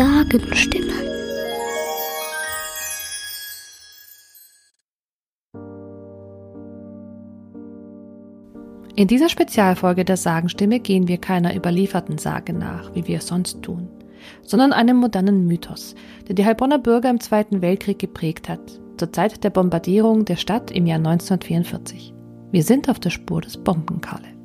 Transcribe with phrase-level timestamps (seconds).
[0.00, 0.94] Sagenstimme.
[8.96, 13.60] In dieser Spezialfolge der Sagenstimme gehen wir keiner überlieferten Sage nach, wie wir es sonst
[13.60, 13.90] tun,
[14.40, 15.94] sondern einem modernen Mythos,
[16.26, 20.70] der die Heilbronner Bürger im Zweiten Weltkrieg geprägt hat, zur Zeit der Bombardierung der Stadt
[20.70, 22.14] im Jahr 1944.
[22.52, 24.39] Wir sind auf der Spur des Bombenkalle.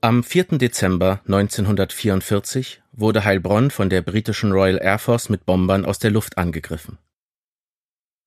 [0.00, 0.58] Am 4.
[0.58, 6.38] Dezember 1944 wurde Heilbronn von der britischen Royal Air Force mit Bombern aus der Luft
[6.38, 6.98] angegriffen.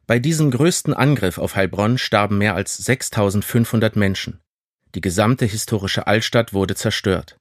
[0.06, 4.42] Bei diesem größten Angriff auf Heilbronn starben mehr als 6500 Menschen.
[4.96, 7.38] Die gesamte historische Altstadt wurde zerstört.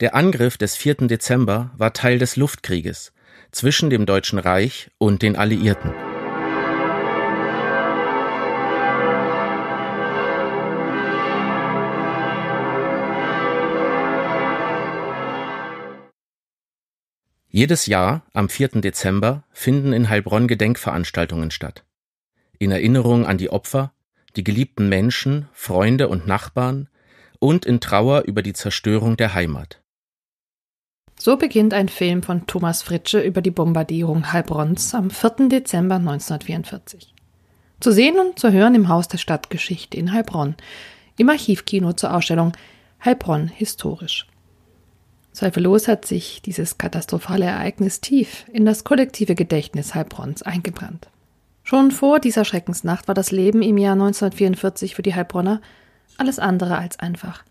[0.00, 1.06] Der Angriff des 4.
[1.06, 3.12] Dezember war Teil des Luftkrieges
[3.52, 6.03] zwischen dem Deutschen Reich und den Alliierten.
[17.56, 18.80] Jedes Jahr am 4.
[18.80, 21.84] Dezember finden in Heilbronn Gedenkveranstaltungen statt.
[22.58, 23.92] In Erinnerung an die Opfer,
[24.34, 26.88] die geliebten Menschen, Freunde und Nachbarn
[27.38, 29.80] und in Trauer über die Zerstörung der Heimat.
[31.16, 35.48] So beginnt ein Film von Thomas Fritsche über die Bombardierung Heilbronns am 4.
[35.48, 37.14] Dezember 1944.
[37.78, 40.56] Zu sehen und zu hören im Haus der Stadtgeschichte in Heilbronn,
[41.18, 42.50] im Archivkino zur Ausstellung
[43.04, 44.26] Heilbronn historisch.
[45.34, 51.08] Zweifellos hat sich dieses katastrophale Ereignis tief in das kollektive Gedächtnis Heilbronns eingebrannt.
[51.64, 55.60] Schon vor dieser Schreckensnacht war das Leben im Jahr 1944 für die Heilbronner
[56.18, 57.42] alles andere als einfach.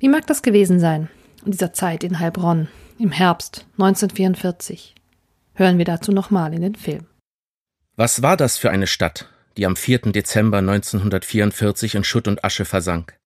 [0.00, 1.08] Wie mag das gewesen sein
[1.44, 2.66] in dieser Zeit in Heilbronn
[2.98, 4.96] im Herbst 1944?
[5.54, 7.06] Hören wir dazu nochmal in den Film.
[7.94, 10.10] Was war das für eine Stadt, die am 4.
[10.10, 13.16] Dezember 1944 in Schutt und Asche versank?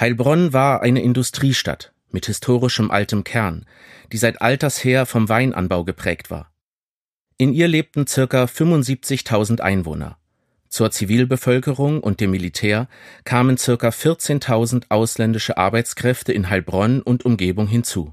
[0.00, 3.66] Heilbronn war eine Industriestadt mit historischem altem Kern,
[4.12, 6.50] die seit alters her vom Weinanbau geprägt war.
[7.36, 10.16] In ihr lebten circa 75.000 Einwohner.
[10.68, 12.88] Zur Zivilbevölkerung und dem Militär
[13.24, 18.12] kamen circa 14.000 ausländische Arbeitskräfte in Heilbronn und Umgebung hinzu.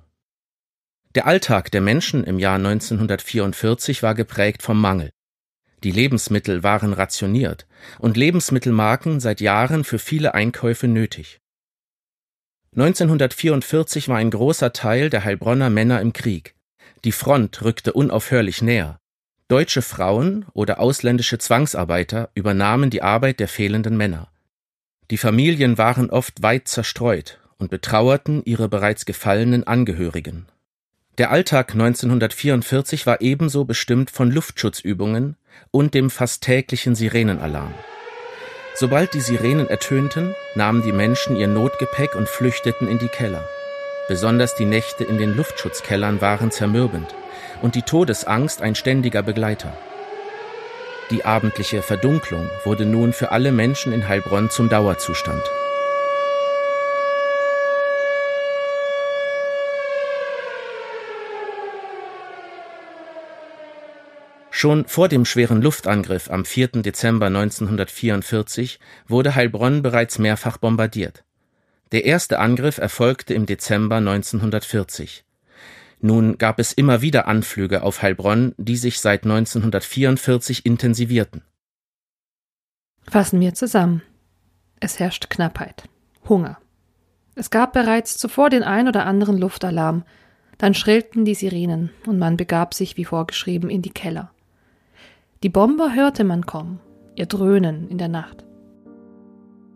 [1.13, 5.11] Der Alltag der Menschen im Jahr 1944 war geprägt vom Mangel.
[5.83, 7.67] Die Lebensmittel waren rationiert
[7.99, 11.40] und Lebensmittelmarken seit Jahren für viele Einkäufe nötig.
[12.73, 16.55] 1944 war ein großer Teil der Heilbronner Männer im Krieg.
[17.03, 18.97] Die Front rückte unaufhörlich näher.
[19.49, 24.29] Deutsche Frauen oder ausländische Zwangsarbeiter übernahmen die Arbeit der fehlenden Männer.
[25.09, 30.45] Die Familien waren oft weit zerstreut und betrauerten ihre bereits gefallenen Angehörigen.
[31.17, 35.35] Der Alltag 1944 war ebenso bestimmt von Luftschutzübungen
[35.71, 37.73] und dem fast täglichen Sirenenalarm.
[38.73, 43.43] Sobald die Sirenen ertönten, nahmen die Menschen ihr Notgepäck und flüchteten in die Keller.
[44.07, 47.13] Besonders die Nächte in den Luftschutzkellern waren zermürbend
[47.61, 49.73] und die Todesangst ein ständiger Begleiter.
[51.11, 55.43] Die abendliche Verdunklung wurde nun für alle Menschen in Heilbronn zum Dauerzustand.
[64.61, 66.83] Schon vor dem schweren Luftangriff am 4.
[66.83, 71.23] Dezember 1944 wurde Heilbronn bereits mehrfach bombardiert.
[71.91, 75.25] Der erste Angriff erfolgte im Dezember 1940.
[75.99, 81.41] Nun gab es immer wieder Anflüge auf Heilbronn, die sich seit 1944 intensivierten.
[83.09, 84.03] Fassen wir zusammen.
[84.79, 85.85] Es herrscht Knappheit,
[86.29, 86.59] Hunger.
[87.33, 90.03] Es gab bereits zuvor den ein oder anderen Luftalarm,
[90.59, 94.31] dann schrillten die Sirenen und man begab sich wie vorgeschrieben in die Keller.
[95.43, 96.79] Die Bomber hörte man kommen,
[97.15, 98.43] ihr Dröhnen in der Nacht.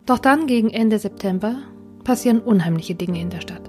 [0.06, 1.56] Doch dann gegen Ende September
[2.04, 3.68] passieren unheimliche Dinge in der Stadt.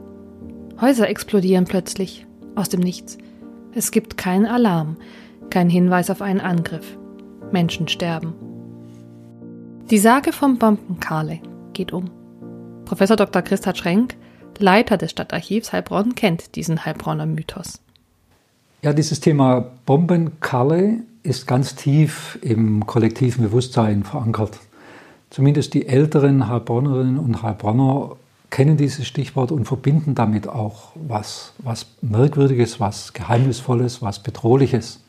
[0.79, 3.17] Häuser explodieren plötzlich, aus dem Nichts.
[3.73, 4.97] Es gibt keinen Alarm,
[5.49, 6.99] kein Hinweis auf einen Angriff.
[7.51, 8.35] Menschen sterben.
[9.89, 11.39] Die Sage vom Bombenkarle
[11.73, 12.11] geht um.
[12.85, 13.41] Professor Dr.
[13.41, 14.15] Christa Schrenk,
[14.59, 17.81] Leiter des Stadtarchivs Heilbronn, kennt diesen Heilbronner Mythos.
[18.83, 24.59] Ja, dieses Thema Bombenkarle ist ganz tief im kollektiven Bewusstsein verankert.
[25.29, 28.15] Zumindest die älteren Heilbronnerinnen und Heilbronner
[28.50, 35.01] kennen dieses Stichwort und verbinden damit auch was, was Merkwürdiges, was Geheimnisvolles, was Bedrohliches.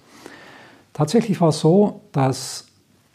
[0.93, 2.67] Tatsächlich war es so, dass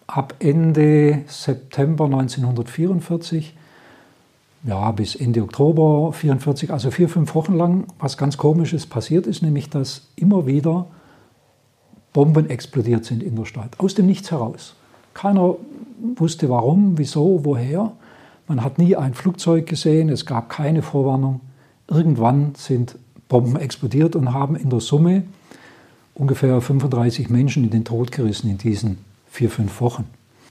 [0.07, 3.53] ab Ende September 1944
[4.65, 9.43] ja, bis Ende Oktober 1944, also vier, fünf Wochen lang, was ganz Komisches passiert ist,
[9.43, 10.85] nämlich dass immer wieder
[12.13, 14.75] Bomben explodiert sind in der Stadt, aus dem Nichts heraus.
[15.13, 15.55] Keiner
[16.15, 17.91] wusste warum, wieso, woher.
[18.47, 21.41] Man hat nie ein Flugzeug gesehen, es gab keine Vorwarnung.
[21.87, 22.95] Irgendwann sind
[23.29, 25.23] Bomben explodiert und haben in der Summe
[26.13, 30.05] ungefähr 35 Menschen in den Tod gerissen in diesen vier, fünf Wochen.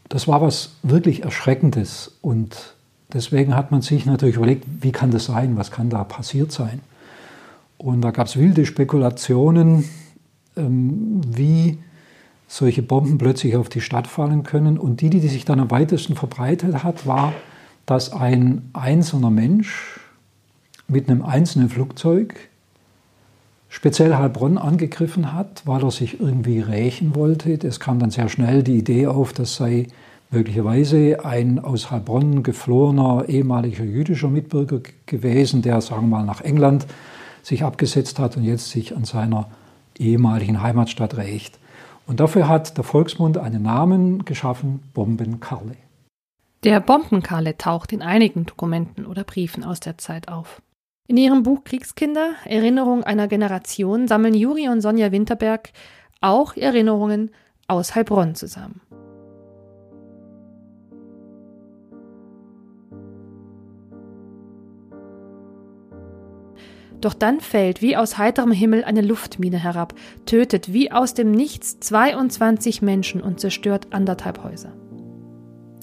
[0.08, 2.74] Das war was wirklich Erschreckendes und
[3.12, 6.80] deswegen hat man sich natürlich überlegt, wie kann das sein, was kann da passiert sein.
[7.78, 9.84] Und da gab es wilde Spekulationen,
[10.54, 11.78] wie
[12.46, 14.78] solche Bomben plötzlich auf die Stadt fallen können.
[14.78, 17.32] Und die, die sich dann am weitesten verbreitet hat, war,
[17.86, 20.00] dass ein einzelner Mensch
[20.88, 22.34] mit einem einzelnen Flugzeug
[23.68, 27.54] speziell Heilbronn angegriffen hat, weil er sich irgendwie rächen wollte.
[27.66, 29.86] Es kam dann sehr schnell die Idee auf, das sei
[30.30, 36.86] möglicherweise ein aus Heilbronn geflohener ehemaliger jüdischer Mitbürger gewesen, der, sagen wir mal, nach England
[37.42, 39.48] sich abgesetzt hat und jetzt sich an seiner
[39.98, 41.58] ehemaligen Heimatstadt rächt.
[42.06, 45.76] Und dafür hat der Volksmund einen Namen geschaffen, Bombenkarle.
[46.64, 50.62] Der Bombenkarle taucht in einigen Dokumenten oder Briefen aus der Zeit auf.
[51.08, 55.70] In ihrem Buch Kriegskinder, Erinnerung einer Generation sammeln Juri und Sonja Winterberg
[56.20, 57.30] auch Erinnerungen
[57.66, 58.80] aus Heilbronn zusammen.
[67.02, 69.94] Doch dann fällt wie aus heiterem Himmel eine Luftmine herab,
[70.24, 74.72] tötet wie aus dem Nichts 22 Menschen und zerstört anderthalb Häuser.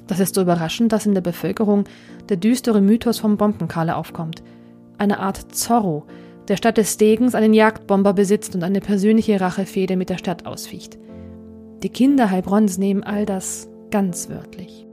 [0.08, 1.84] Das ist so überraschend, dass in der Bevölkerung
[2.30, 4.42] der düstere Mythos vom Bombenkarle aufkommt–
[5.00, 6.06] eine Art Zorro,
[6.48, 10.98] der statt des Degens einen Jagdbomber besitzt und eine persönliche Rachefehde mit der Stadt ausficht.
[11.82, 14.89] Die Kinder Heilbronns nehmen all das ganz wörtlich.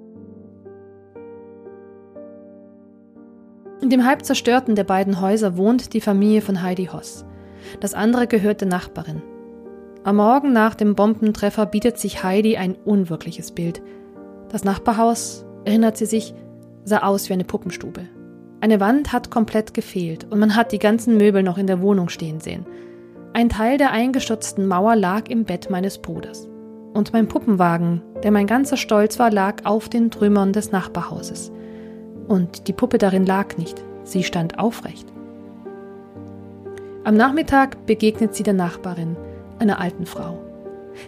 [3.80, 7.24] In dem halb zerstörten der beiden Häuser wohnt die Familie von Heidi Hoss.
[7.80, 9.22] Das andere gehört der Nachbarin.
[10.02, 13.82] Am Morgen nach dem Bombentreffer bietet sich Heidi ein unwirkliches Bild.
[14.48, 16.32] Das Nachbarhaus, erinnert sie sich,
[16.84, 18.02] sah aus wie eine Puppenstube.
[18.60, 22.08] Eine Wand hat komplett gefehlt und man hat die ganzen Möbel noch in der Wohnung
[22.08, 22.64] stehen sehen.
[23.34, 26.48] Ein Teil der eingestürzten Mauer lag im Bett meines Bruders.
[26.94, 31.52] Und mein Puppenwagen, der mein ganzer Stolz war, lag auf den Trümmern des Nachbarhauses.
[32.28, 35.06] Und die Puppe darin lag nicht, sie stand aufrecht.
[37.04, 39.16] Am Nachmittag begegnet sie der Nachbarin,
[39.58, 40.38] einer alten Frau.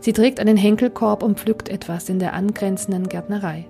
[0.00, 3.66] Sie trägt einen Henkelkorb und pflückt etwas in der angrenzenden Gärtnerei.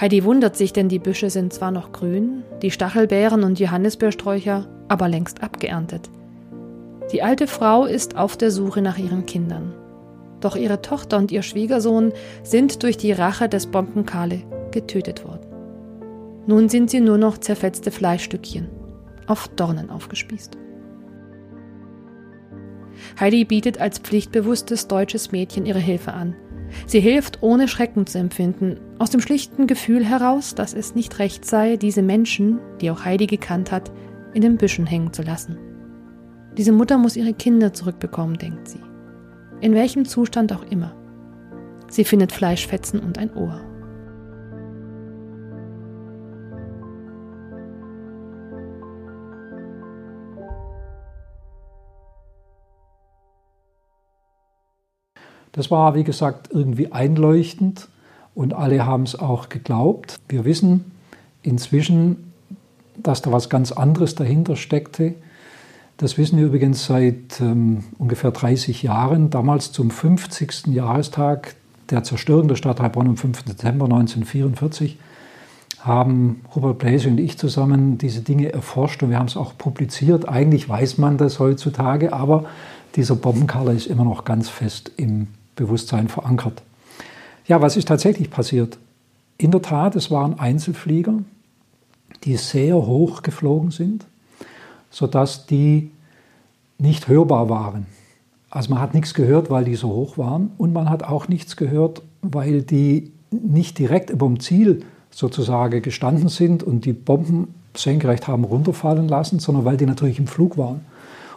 [0.00, 5.08] Heidi wundert sich, denn die Büsche sind zwar noch grün, die Stachelbeeren und Johannisbeersträucher aber
[5.08, 6.10] längst abgeerntet.
[7.12, 9.74] Die alte Frau ist auf der Suche nach ihren Kindern.
[10.40, 12.12] Doch ihre Tochter und ihr Schwiegersohn
[12.42, 15.51] sind durch die Rache des Bombenkale getötet worden.
[16.46, 18.68] Nun sind sie nur noch zerfetzte Fleischstückchen,
[19.26, 20.58] auf Dornen aufgespießt.
[23.18, 26.36] Heidi bietet als pflichtbewusstes deutsches Mädchen ihre Hilfe an–
[26.86, 31.44] Sie hilft, ohne Schrecken zu empfinden, aus dem schlichten Gefühl heraus, dass es nicht recht
[31.44, 33.92] sei, diese Menschen, die auch Heidi gekannt hat,
[34.34, 35.58] in den Büschen hängen zu lassen.
[36.56, 38.80] Diese Mutter muss ihre Kinder zurückbekommen, denkt sie.
[39.60, 40.94] In welchem Zustand auch immer.
[41.88, 43.60] Sie findet Fleischfetzen und ein Ohr.
[55.52, 57.88] Das war, wie gesagt, irgendwie einleuchtend
[58.34, 60.18] und alle haben es auch geglaubt.
[60.28, 60.92] Wir wissen
[61.42, 62.32] inzwischen,
[62.96, 65.14] dass da was ganz anderes dahinter steckte.
[65.98, 69.30] Das wissen wir übrigens seit ähm, ungefähr 30 Jahren.
[69.30, 70.68] Damals zum 50.
[70.68, 71.54] Jahrestag
[71.90, 73.42] der Zerstörung der Stadt Heilbronn am 5.
[73.42, 74.98] Dezember 1944
[75.80, 80.28] haben Robert Bläse und ich zusammen diese Dinge erforscht und wir haben es auch publiziert.
[80.28, 82.44] Eigentlich weiß man das heutzutage, aber
[82.94, 86.62] dieser Bombenkaller ist immer noch ganz fest im Bewusstsein verankert.
[87.46, 88.78] Ja, was ist tatsächlich passiert?
[89.38, 91.14] In der Tat, es waren Einzelflieger,
[92.24, 94.06] die sehr hoch geflogen sind,
[94.90, 95.90] sodass die
[96.78, 97.86] nicht hörbar waren.
[98.50, 101.56] Also man hat nichts gehört, weil die so hoch waren und man hat auch nichts
[101.56, 108.28] gehört, weil die nicht direkt über dem Ziel sozusagen gestanden sind und die Bomben senkrecht
[108.28, 110.80] haben runterfallen lassen, sondern weil die natürlich im Flug waren.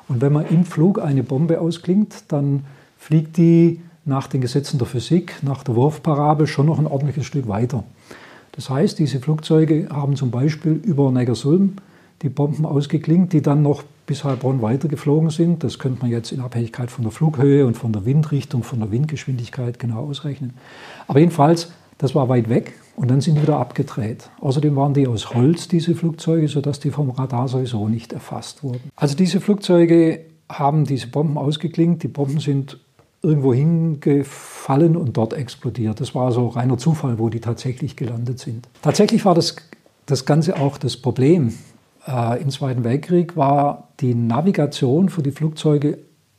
[0.07, 2.65] Und wenn man im Flug eine Bombe ausklingt, dann
[2.98, 7.47] fliegt die nach den Gesetzen der Physik, nach der Wurfparabel schon noch ein ordentliches Stück
[7.47, 7.83] weiter.
[8.51, 11.74] Das heißt, diese Flugzeuge haben zum Beispiel über Negersulm
[12.21, 15.63] die Bomben ausgeklingt, die dann noch bis Heilbronn weitergeflogen sind.
[15.63, 18.91] Das könnte man jetzt in Abhängigkeit von der Flughöhe und von der Windrichtung, von der
[18.91, 20.53] Windgeschwindigkeit genau ausrechnen.
[21.07, 24.29] Aber jedenfalls, das war weit weg und dann sind die wieder abgedreht.
[24.39, 28.91] Außerdem waren die aus Holz, diese Flugzeuge, sodass die vom Radar sowieso nicht erfasst wurden.
[28.95, 32.03] Also diese Flugzeuge haben diese Bomben ausgeklingt.
[32.03, 32.77] Die Bomben sind
[33.25, 36.00] irgendwo hingefallen und dort explodiert.
[36.00, 38.67] Das war so reiner Zufall, wo die tatsächlich gelandet sind.
[38.82, 39.55] Tatsächlich war das
[40.05, 41.53] das Ganze auch das Problem.
[42.08, 45.98] Äh, Im Zweiten Weltkrieg war die Navigation für die Flugzeuge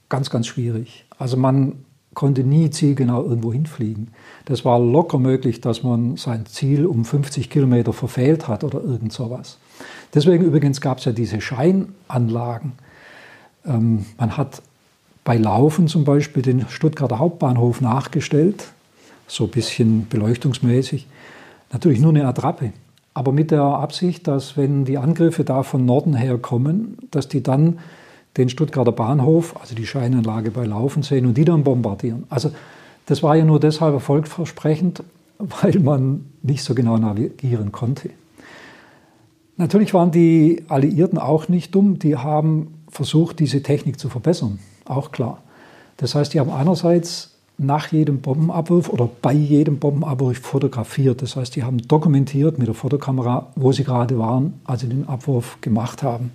[0.08, 1.06] ganz, ganz schwierig.
[1.18, 4.08] Also man konnte nie zielgenau irgendwo hinfliegen.
[4.46, 9.12] Das war locker möglich, dass man sein Ziel um 50 Kilometer verfehlt hat oder irgend
[9.12, 9.58] sowas.
[10.14, 12.72] Deswegen übrigens gab es ja diese Scheinanlagen.
[13.66, 14.62] Ähm, man hat
[15.26, 18.68] bei Laufen zum Beispiel den Stuttgarter Hauptbahnhof nachgestellt,
[19.26, 21.08] so ein bisschen beleuchtungsmäßig.
[21.72, 22.72] Natürlich nur eine Attrappe,
[23.12, 27.42] aber mit der Absicht, dass wenn die Angriffe da von Norden her kommen, dass die
[27.42, 27.80] dann
[28.36, 32.22] den Stuttgarter Bahnhof, also die Scheinanlage bei Laufen sehen und die dann bombardieren.
[32.28, 32.52] Also
[33.06, 35.02] das war ja nur deshalb erfolgversprechend,
[35.38, 38.10] weil man nicht so genau navigieren konnte.
[39.56, 45.12] Natürlich waren die Alliierten auch nicht dumm, die haben versucht, diese Technik zu verbessern, auch
[45.12, 45.38] klar.
[45.96, 51.22] Das heißt, die haben einerseits nach jedem Bombenabwurf oder bei jedem Bombenabwurf fotografiert.
[51.22, 55.08] Das heißt, die haben dokumentiert mit der Fotokamera, wo sie gerade waren, als sie den
[55.08, 56.32] Abwurf gemacht haben.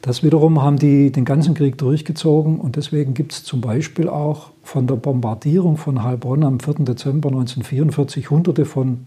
[0.00, 4.50] Das wiederum haben die den ganzen Krieg durchgezogen und deswegen gibt es zum Beispiel auch
[4.64, 6.74] von der Bombardierung von Heilbronn am 4.
[6.80, 9.06] Dezember 1944 hunderte von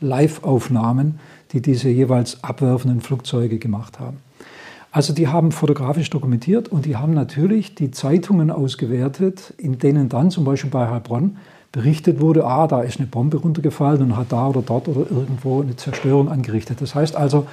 [0.00, 1.20] Live-Aufnahmen,
[1.52, 4.16] die diese jeweils abwerfenden Flugzeuge gemacht haben.
[4.92, 10.30] Also die haben fotografisch dokumentiert und die haben natürlich die Zeitungen ausgewertet, in denen dann
[10.30, 11.36] zum Beispiel bei Heilbronn
[11.72, 15.62] berichtet wurde, ah, da ist eine Bombe runtergefallen und hat da oder dort oder irgendwo
[15.62, 16.80] eine Zerstörung angerichtet.
[16.80, 17.46] Das heißt also,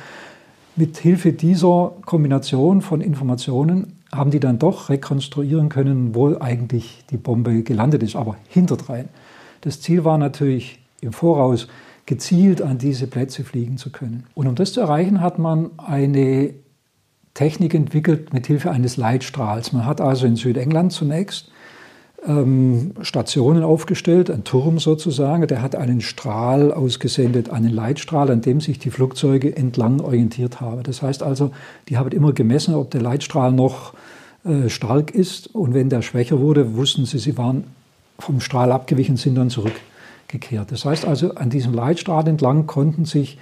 [0.75, 7.17] mit Hilfe dieser Kombination von Informationen haben die dann doch rekonstruieren können, wo eigentlich die
[7.17, 9.09] Bombe gelandet ist, aber hinterdrein.
[9.61, 11.67] Das Ziel war natürlich im Voraus
[12.05, 14.23] gezielt an diese Plätze fliegen zu können.
[14.33, 16.53] Und um das zu erreichen, hat man eine
[17.37, 19.71] Technik entwickelt mit Hilfe eines Leitstrahls.
[19.71, 21.51] Man hat also in Südengland zunächst
[22.25, 25.45] ähm, Stationen aufgestellt, ein Turm sozusagen.
[25.45, 30.81] Der hat einen Strahl ausgesendet, einen Leitstrahl, an dem sich die Flugzeuge entlang orientiert haben.
[30.81, 31.51] Das heißt also,
[31.89, 33.93] die haben immer gemessen, ob der Leitstrahl noch
[34.43, 35.53] äh, stark ist.
[35.53, 37.65] Und wenn der schwächer wurde, wussten sie, sie waren
[38.17, 40.71] vom Strahl abgewichen, sind dann zurückgekehrt.
[40.71, 43.37] Das heißt also, an diesem Leitstrahl entlang konnten sich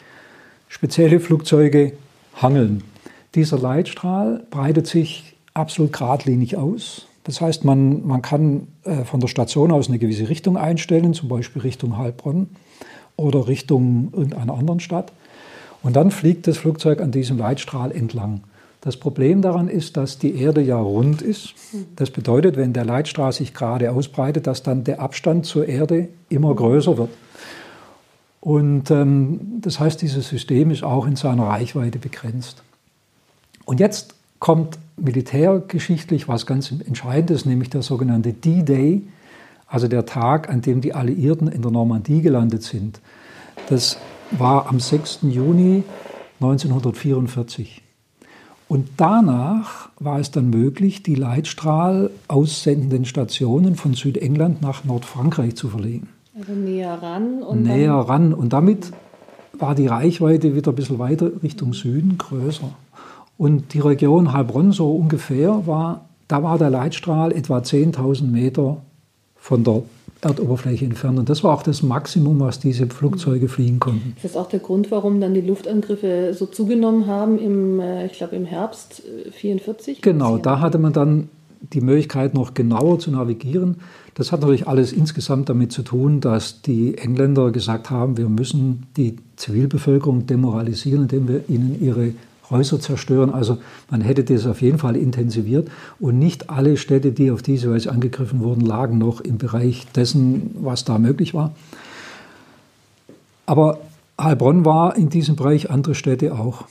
[0.68, 1.94] spezielle Flugzeuge
[2.36, 2.84] hangeln.
[3.36, 7.08] Dieser Leitstrahl breitet sich absolut geradlinig aus.
[7.26, 11.28] Das heißt, man, man kann äh, von der Station aus eine gewisse Richtung einstellen, zum
[11.28, 12.50] Beispiel Richtung Heilbronn
[13.18, 15.12] oder Richtung irgendeiner anderen Stadt.
[15.84, 18.42] Und dann fliegt das Flugzeug an diesem Leitstrahl entlang.
[18.82, 21.56] Das Problem daran ist, dass die Erde ja rund ist.
[21.96, 26.54] Das bedeutet, wenn der Leitstrahl sich gerade ausbreitet, dass dann der Abstand zur Erde immer
[26.54, 27.10] größer wird.
[28.42, 32.62] Und ähm, das heißt, dieses System ist auch in seiner Reichweite begrenzt.
[33.66, 39.02] Und jetzt kommt militärgeschichtlich was ganz Entscheidendes, nämlich der sogenannte D-Day,
[39.68, 43.02] also der Tag, an dem die Alliierten in der Normandie gelandet sind.
[43.68, 43.98] Das
[44.32, 45.20] war am 6.
[45.24, 45.84] Juni
[46.40, 47.82] 1944.
[48.68, 55.70] Und danach war es dann möglich, die Leitstrahl aussendenden Stationen von Südengland nach Nordfrankreich zu
[55.70, 56.10] verlegen.
[56.38, 57.44] Also näher ran.
[57.44, 58.34] Und näher ran.
[58.34, 58.92] Und damit
[59.54, 62.72] war die Reichweite wieder ein bisschen weiter Richtung Süden größer.
[63.38, 68.78] Und die Region Heilbronn so ungefähr war, da war der Leitstrahl etwa 10.000 Meter
[69.36, 69.84] von der
[70.22, 71.20] Erdoberfläche entfernt.
[71.20, 74.16] Und das war auch das Maximum, was diese Flugzeuge fliegen konnten.
[74.22, 78.14] Das ist auch der Grund, warum dann die Luftangriffe so zugenommen haben im, äh, ich
[78.14, 79.98] glaube, im Herbst 1944.
[79.98, 81.30] Äh, genau, da hatte man dann
[81.74, 83.78] die Möglichkeit, noch genauer zu navigieren.
[84.14, 88.88] Das hat natürlich alles insgesamt damit zu tun, dass die Engländer gesagt haben, wir müssen
[88.98, 92.14] die Zivilbevölkerung demoralisieren, indem wir ihnen ihre
[92.50, 93.34] Häuser zerstören.
[93.34, 93.58] Also
[93.90, 95.70] man hätte das auf jeden Fall intensiviert.
[96.00, 100.56] Und nicht alle Städte, die auf diese Weise angegriffen wurden, lagen noch im Bereich dessen,
[100.60, 101.54] was da möglich war.
[103.46, 103.80] Aber
[104.20, 106.66] Heilbronn war in diesem Bereich, andere Städte auch.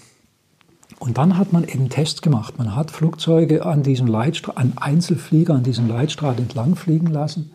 [0.99, 2.59] Und dann hat man eben Tests gemacht.
[2.59, 7.51] Man hat Flugzeuge an diesem Leitstrahl, an Einzelflieger an diesem Leitstrahl entlang fliegen lassen,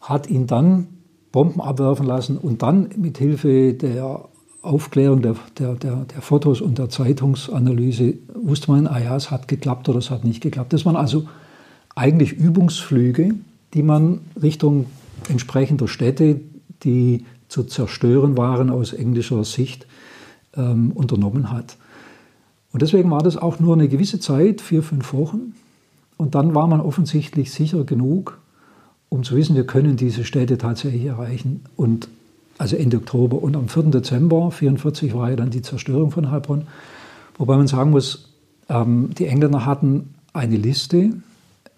[0.00, 0.88] hat ihn dann
[1.30, 4.28] Bomben abwerfen lassen und dann mit Hilfe der
[4.62, 9.48] Aufklärung der, der, der, der, Fotos und der Zeitungsanalyse wusste man, ah ja, es hat
[9.48, 10.72] geklappt oder es hat nicht geklappt.
[10.72, 11.28] Das waren also
[11.96, 13.34] eigentlich Übungsflüge,
[13.74, 14.86] die man Richtung
[15.28, 16.40] entsprechender Städte,
[16.84, 19.86] die zu zerstören waren aus englischer Sicht,
[20.56, 21.76] ähm, unternommen hat.
[22.72, 25.54] Und deswegen war das auch nur eine gewisse Zeit, vier, fünf Wochen.
[26.16, 28.38] Und dann war man offensichtlich sicher genug,
[29.08, 31.64] um zu wissen, wir können diese Städte tatsächlich erreichen.
[31.76, 32.08] Und
[32.62, 33.42] also Ende Oktober.
[33.42, 33.84] Und am 4.
[33.84, 36.68] Dezember 1944 war ja dann die Zerstörung von Heilbronn.
[37.36, 38.28] Wobei man sagen muss,
[38.68, 41.10] ähm, die Engländer hatten eine Liste,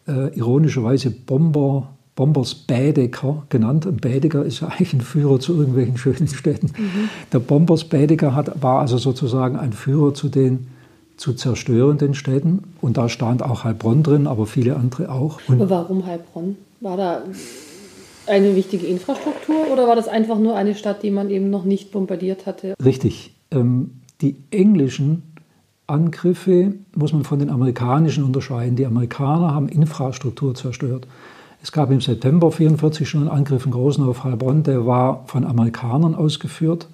[0.07, 3.87] äh, ironischerweise Bomber Bombers Baedeker genannt.
[3.87, 6.67] Ein Baedeker ist ja eigentlich ein Führer zu irgendwelchen schönen Städten.
[6.67, 7.09] Mhm.
[7.33, 10.69] Der Bombers Baedeker hat, war also sozusagen ein Führer zu den
[11.17, 12.63] zu zerstörenden Städten.
[12.81, 15.41] Und da stand auch Heilbronn drin, aber viele andere auch.
[15.49, 16.57] Und warum Heilbronn?
[16.81, 17.23] War da
[18.27, 21.93] eine wichtige Infrastruktur oder war das einfach nur eine Stadt, die man eben noch nicht
[21.93, 22.75] bombardiert hatte?
[22.85, 23.35] Richtig.
[23.51, 25.35] Ähm, die englischen
[25.87, 28.77] Angriffe muss man von den amerikanischen unterscheiden.
[28.77, 31.07] Die Amerikaner haben Infrastruktur zerstört.
[31.63, 35.45] Es gab im September 1944 schon einen Angriff in Großen auf Heilbronn, der war von
[35.45, 36.89] Amerikanern ausgeführt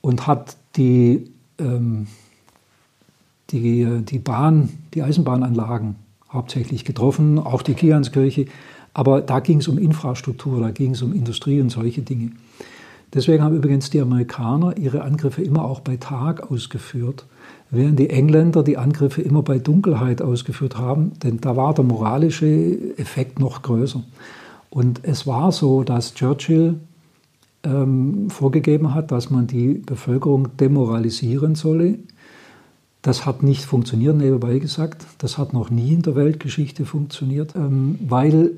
[0.00, 2.08] und hat die, ähm,
[3.50, 5.96] die, die Bahn, die Eisenbahnanlagen
[6.30, 8.46] hauptsächlich getroffen, auch die Kianskirche.
[8.98, 12.32] Aber da ging es um Infrastruktur, da ging es um Industrie und solche Dinge.
[13.14, 17.24] Deswegen haben übrigens die Amerikaner ihre Angriffe immer auch bei Tag ausgeführt,
[17.70, 22.96] während die Engländer die Angriffe immer bei Dunkelheit ausgeführt haben, denn da war der moralische
[22.96, 24.02] Effekt noch größer.
[24.68, 26.80] Und es war so, dass Churchill
[27.62, 32.00] ähm, vorgegeben hat, dass man die Bevölkerung demoralisieren solle.
[33.02, 35.06] Das hat nicht funktioniert, nebenbei gesagt.
[35.18, 38.54] Das hat noch nie in der Weltgeschichte funktioniert, ähm, weil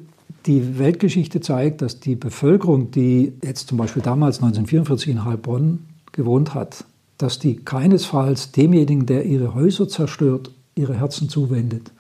[0.46, 5.80] die Weltgeschichte zeigt, dass die Bevölkerung, die jetzt zum Beispiel damals 1944 in Heilbronn
[6.12, 6.84] gewohnt hat,
[7.18, 11.92] dass die keinesfalls demjenigen, der ihre Häuser zerstört, ihre Herzen zuwendet.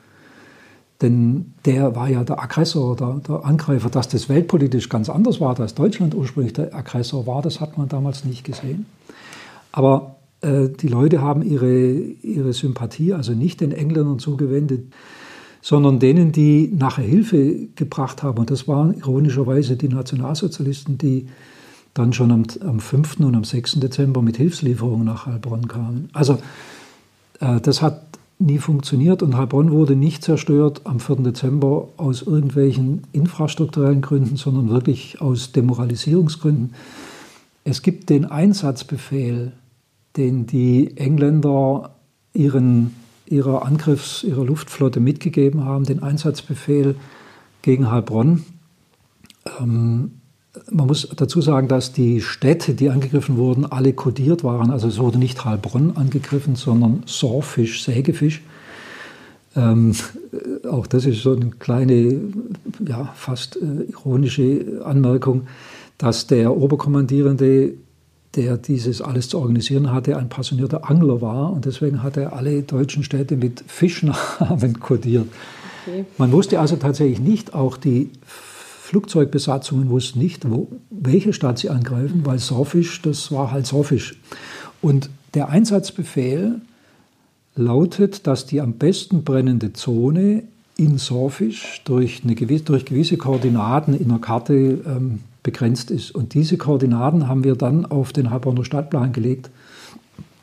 [1.02, 3.88] Denn der war ja der Aggressor, der, der, Angreifer.
[3.88, 7.88] Dass das weltpolitisch ganz anders war, dass Deutschland ursprünglich der Aggressor war, das hat man
[7.88, 8.86] damals nicht gesehen.
[9.72, 14.92] Aber äh, die Leute haben ihre, ihre Sympathie also nicht den Engländern zugewendet,
[15.62, 18.38] sondern denen, die nachher Hilfe gebracht haben.
[18.38, 21.26] Und das waren ironischerweise die Nationalsozialisten, die
[21.94, 23.20] dann schon am, am 5.
[23.20, 23.80] und am 6.
[23.80, 26.08] Dezember mit Hilfslieferungen nach Heilbronn kamen.
[26.12, 26.38] Also
[27.40, 28.02] äh, das hat
[28.38, 31.16] nie funktioniert und Heilbronn wurde nicht zerstört am 4.
[31.16, 36.74] Dezember aus irgendwelchen infrastrukturellen Gründen, sondern wirklich aus Demoralisierungsgründen.
[37.64, 39.52] Es gibt den Einsatzbefehl,
[40.16, 41.90] den die Engländer
[42.32, 42.94] ihren
[43.30, 46.96] ihrer Angriffs-, ihrer Luftflotte mitgegeben haben, den Einsatzbefehl
[47.62, 48.44] gegen Heilbronn.
[49.58, 50.12] Ähm,
[50.70, 54.70] man muss dazu sagen, dass die Städte, die angegriffen wurden, alle kodiert waren.
[54.70, 58.42] Also es wurde nicht Heilbronn angegriffen, sondern Sorfisch, Sägefisch.
[59.56, 59.94] Ähm,
[60.68, 62.20] auch das ist so eine kleine,
[62.86, 65.46] ja, fast äh, ironische Anmerkung,
[65.98, 67.74] dass der Oberkommandierende
[68.36, 72.62] der dieses alles zu organisieren hatte, ein passionierter Angler war und deswegen hat er alle
[72.62, 75.26] deutschen Städte mit Fischnamen kodiert.
[75.86, 76.04] Okay.
[76.18, 82.22] Man wusste also tatsächlich nicht, auch die Flugzeugbesatzungen wussten nicht, wo, welche Stadt sie angreifen,
[82.24, 84.16] weil Sorfisch, das war halt Sorfisch.
[84.82, 86.60] Und der Einsatzbefehl
[87.54, 90.44] lautet, dass die am besten brennende Zone
[90.80, 96.10] in Sorfisch durch, eine, durch gewisse Koordinaten in der Karte ähm, begrenzt ist.
[96.10, 99.50] Und diese Koordinaten haben wir dann auf den Heilbronner Stadtplan gelegt.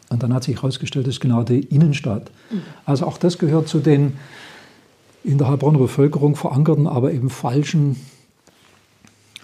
[0.10, 2.30] Und dann hat sich herausgestellt, das ist genau die Innenstadt.
[2.52, 2.62] Mhm.
[2.86, 4.14] Also auch das gehört zu den
[5.24, 7.96] in der Heilbronner Bevölkerung verankerten, aber eben falschen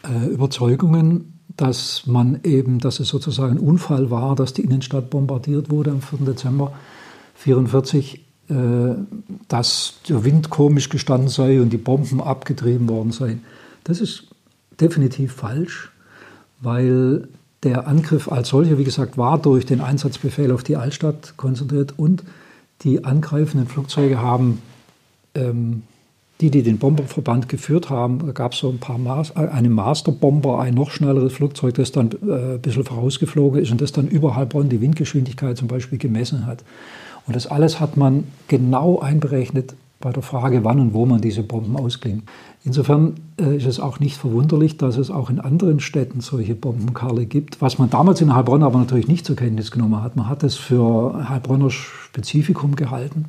[0.04, 5.72] äh, Überzeugungen, dass man eben, dass es sozusagen ein Unfall war, dass die Innenstadt bombardiert
[5.72, 6.20] wurde am 4.
[6.20, 6.72] Dezember
[7.46, 13.42] 1944, äh, dass der Wind komisch gestanden sei und die Bomben abgetrieben worden seien.
[13.86, 14.28] Das ist
[14.80, 15.92] definitiv falsch,
[16.60, 17.28] weil
[17.64, 22.24] der Angriff als solcher, wie gesagt, war durch den Einsatzbefehl auf die Altstadt konzentriert und
[22.82, 24.62] die angreifenden Flugzeuge haben,
[25.36, 25.84] ähm,
[26.42, 29.72] die, die den Bomberverband geführt haben, da gab es so ein paar, Mas äh, einen
[29.72, 34.08] Masterbomber, ein noch schnelleres Flugzeug, das dann äh, ein bisschen vorausgeflogen ist und das dann
[34.08, 36.64] über Heilbronn die Windgeschwindigkeit zum Beispiel gemessen hat.
[37.26, 41.44] Und das alles hat man genau einberechnet bei der Frage, wann und wo man diese
[41.44, 42.24] Bomben ausklingt.
[42.66, 47.26] Insofern äh, ist es auch nicht verwunderlich, dass es auch in anderen Städten solche Bombenkarle
[47.26, 50.18] gibt, was man damals in Heilbronn aber natürlich nicht zur Kenntnis genommen hat.
[50.18, 53.26] Man hat es für Heilbronner Spezifikum gehalten,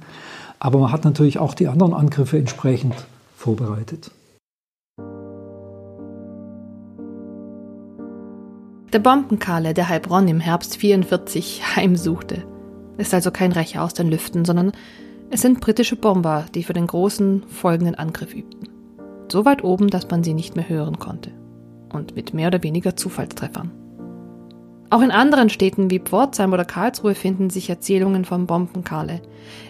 [0.58, 2.94] aber man hat natürlich auch die anderen Angriffe entsprechend
[3.36, 4.10] vorbereitet.
[8.92, 12.44] Der Bombenkarle, der Heilbronn im Herbst 44 heimsuchte,
[12.96, 14.72] ist also kein Rächer aus den Lüften, sondern
[15.30, 18.68] es sind britische Bomber, die für den großen folgenden Angriff übten.
[19.30, 21.30] So weit oben, dass man sie nicht mehr hören konnte.
[21.92, 23.72] Und mit mehr oder weniger Zufallstreffern.
[24.90, 29.22] Auch in anderen Städten wie Pforzheim oder Karlsruhe finden sich Erzählungen vom Bombenkarle.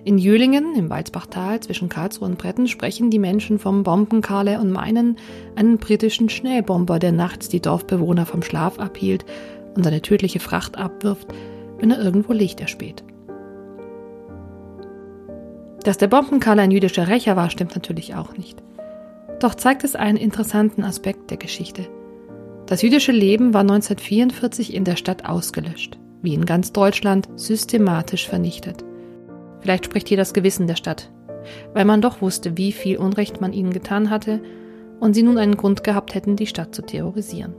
[0.04, 5.16] In Jülingen, im Walzbachtal zwischen Karlsruhe und Bretten, sprechen die Menschen vom Bombenkarle und meinen
[5.56, 9.24] einen britischen Schnellbomber, der nachts die Dorfbewohner vom Schlaf abhielt
[9.74, 11.28] und eine tödliche Fracht abwirft,
[11.78, 13.02] wenn er irgendwo Licht erspäht.
[15.84, 18.62] Dass der Bombenkarle ein jüdischer Rächer war, stimmt natürlich auch nicht.
[19.38, 21.86] Doch zeigt es einen interessanten Aspekt der Geschichte.
[22.66, 28.82] Das jüdische Leben war 1944 in der Stadt ausgelöscht, wie in ganz Deutschland systematisch vernichtet.
[29.60, 31.10] Vielleicht spricht hier das Gewissen der Stadt,
[31.74, 34.40] weil man doch wusste, wie viel Unrecht man ihnen getan hatte
[35.00, 37.54] und sie nun einen Grund gehabt hätten, die Stadt zu terrorisieren.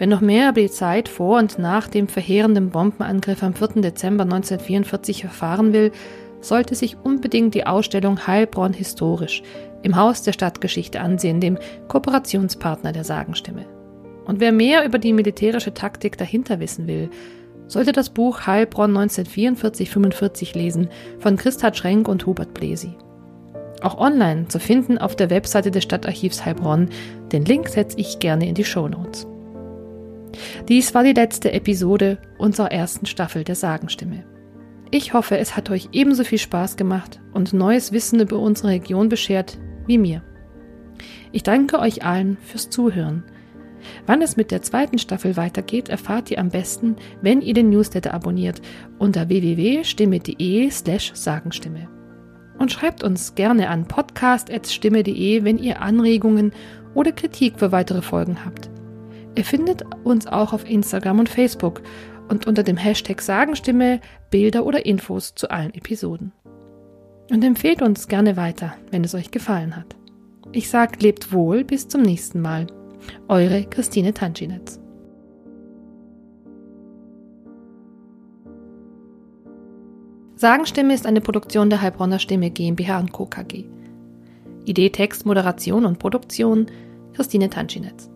[0.00, 3.82] Wer noch mehr über die Zeit vor und nach dem verheerenden Bombenangriff am 4.
[3.82, 5.92] Dezember 1944 erfahren will,
[6.40, 9.42] sollte sich unbedingt die Ausstellung Heilbronn historisch
[9.82, 11.58] im Haus der Stadtgeschichte ansehen, dem
[11.88, 13.66] Kooperationspartner der Sagenstimme.
[14.24, 17.10] Und wer mehr über die militärische Taktik dahinter wissen will,
[17.66, 22.96] sollte das Buch Heilbronn 1944-45 lesen von Christa Schrenk und Hubert Blesi.
[23.82, 26.88] Auch online zu finden auf der Webseite des Stadtarchivs Heilbronn.
[27.32, 29.26] Den Link setze ich gerne in die Show Notes.
[30.68, 34.24] Dies war die letzte Episode unserer ersten Staffel der Sagenstimme.
[34.90, 39.08] Ich hoffe, es hat euch ebenso viel Spaß gemacht und neues Wissen über unsere Region
[39.08, 40.22] beschert wie mir.
[41.32, 43.24] Ich danke euch allen fürs Zuhören.
[44.06, 48.12] Wann es mit der zweiten Staffel weitergeht, erfahrt ihr am besten, wenn ihr den Newsletter
[48.12, 48.60] abonniert
[48.98, 51.88] unter www.stimme.de slash Sagenstimme.
[52.58, 56.52] Und schreibt uns gerne an podcast.stimme.de, wenn ihr Anregungen
[56.94, 58.70] oder Kritik für weitere Folgen habt.
[59.36, 61.82] Ihr findet uns auch auf Instagram und Facebook
[62.28, 66.32] und unter dem Hashtag Sagenstimme Bilder oder Infos zu allen Episoden.
[67.30, 69.96] Und empfehlt uns gerne weiter, wenn es euch gefallen hat.
[70.52, 72.66] Ich sag lebt wohl, bis zum nächsten Mal.
[73.28, 74.80] Eure Christine Tanschinetz.
[80.34, 83.26] Sagenstimme ist eine Produktion der Heilbronner Stimme GmbH Co.
[83.26, 83.66] KG.
[84.64, 86.66] Idee, Text, Moderation und Produktion
[87.12, 88.10] Christine Tanschinetz.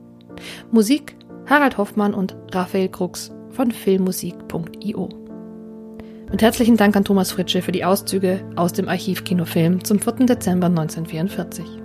[0.70, 1.16] Musik
[1.46, 5.08] Harald Hoffmann und Raphael Krux von filmmusik.io.
[6.30, 10.26] Mit herzlichen Dank an Thomas Fritsche für die Auszüge aus dem Archiv Kinofilm zum 4.
[10.26, 11.83] Dezember 1944.